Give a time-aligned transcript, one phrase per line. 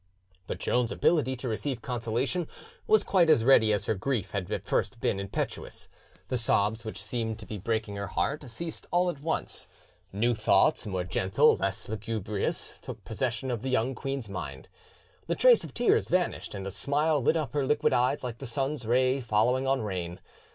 [0.47, 2.47] But Joan's ability to receive consolation
[2.87, 5.89] was quite as ready as her grief had at first been impetuous;
[6.27, 9.67] the sobs which seemed to be breaking her heart ceased all at once;
[10.11, 14.69] new thoughts, more gentle, less lugubrious, took possession of the young queen's mind;
[15.27, 18.47] the trace of tears vanished, and a smile lit up her liquid eyes like the
[18.47, 20.19] sun's ray following on rain.